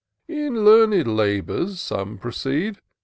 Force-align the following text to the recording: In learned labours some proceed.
In 0.27 0.65
learned 0.65 1.05
labours 1.15 1.79
some 1.79 2.17
proceed. 2.17 2.79